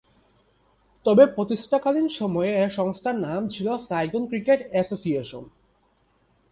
[1.05, 5.43] তবে প্রতিষ্ঠাকালীন সময়ে এ সংস্থার নাম ছিল সাইগন ক্রিকেট অ্যাসোসিয়েশন।